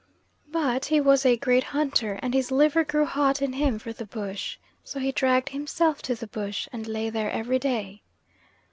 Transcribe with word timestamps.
But 0.51 0.85
he 0.85 0.99
was 0.99 1.27
a 1.27 1.37
great 1.37 1.63
hunter, 1.63 2.17
and 2.23 2.33
his 2.33 2.49
liver 2.49 2.83
grew 2.83 3.05
hot 3.05 3.39
in 3.39 3.53
him 3.53 3.77
for 3.77 3.93
the 3.93 4.07
bush, 4.07 4.57
so 4.83 4.97
he 4.99 5.11
dragged 5.11 5.49
himself 5.49 6.01
to 6.01 6.15
the 6.15 6.25
bush, 6.25 6.67
and 6.73 6.87
lay 6.87 7.11
there 7.11 7.29
every 7.29 7.59
day. 7.59 8.01